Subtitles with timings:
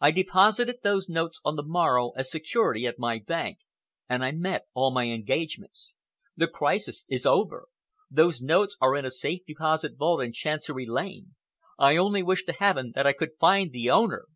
[0.00, 3.58] I deposited those notes on the morrow as security at my bank,
[4.08, 5.96] and I met all my engagements.
[6.36, 7.66] The crisis is over!
[8.08, 11.34] Those notes are in a safe deposit vault in Chancery Lane!
[11.76, 14.26] I only wish to Heaven that I could find the owner!"